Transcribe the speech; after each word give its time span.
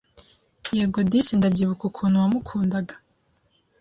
Yego 0.77 0.99
disi 1.11 1.33
ndabyibuka 1.39 1.83
ukuntu 1.89 2.21
wamukundaga 2.21 2.93